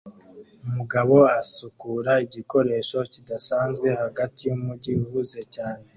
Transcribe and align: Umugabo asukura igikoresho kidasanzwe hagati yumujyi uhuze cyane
Umugabo 0.67 1.15
asukura 1.39 2.11
igikoresho 2.25 2.97
kidasanzwe 3.13 3.87
hagati 4.01 4.41
yumujyi 4.49 4.91
uhuze 5.05 5.41
cyane 5.55 5.85